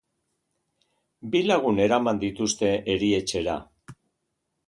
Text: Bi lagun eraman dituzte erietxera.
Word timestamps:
Bi 1.35 1.41
lagun 1.49 1.81
eraman 1.83 2.23
dituzte 2.23 2.71
erietxera. 2.95 3.59